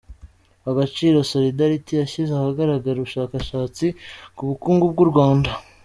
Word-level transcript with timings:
Agaciro 0.69 1.17
Solidariti 1.33 1.91
yashyize 1.95 2.31
ahagaragara 2.35 2.97
ubushakashatsi 2.99 3.85
ku 4.35 4.41
bukungu 4.49 4.83
bw’u 4.93 5.07
Rwanda 5.13 5.51